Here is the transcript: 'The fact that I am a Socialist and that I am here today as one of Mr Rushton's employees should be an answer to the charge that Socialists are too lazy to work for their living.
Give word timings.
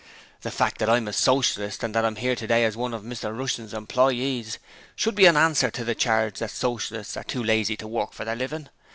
'The 0.41 0.49
fact 0.49 0.79
that 0.79 0.89
I 0.89 0.97
am 0.97 1.07
a 1.07 1.13
Socialist 1.13 1.83
and 1.83 1.93
that 1.93 2.03
I 2.03 2.07
am 2.07 2.15
here 2.15 2.35
today 2.35 2.65
as 2.65 2.75
one 2.75 2.91
of 2.95 3.03
Mr 3.03 3.37
Rushton's 3.37 3.71
employees 3.71 4.57
should 4.95 5.13
be 5.13 5.27
an 5.27 5.37
answer 5.37 5.69
to 5.69 5.83
the 5.83 5.93
charge 5.93 6.39
that 6.39 6.49
Socialists 6.49 7.15
are 7.15 7.23
too 7.23 7.43
lazy 7.43 7.77
to 7.77 7.87
work 7.87 8.13
for 8.13 8.25
their 8.25 8.35
living. 8.35 8.69